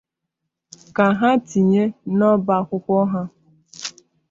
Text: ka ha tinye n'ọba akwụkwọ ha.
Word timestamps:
ka 0.95 1.05
ha 1.19 1.29
tinye 1.47 1.83
n'ọba 2.17 2.53
akwụkwọ 2.59 2.97
ha. 3.11 3.21